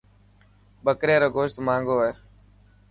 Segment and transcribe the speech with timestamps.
[0.85, 2.11] ٻڪري رو گوشت ماهنگو هي.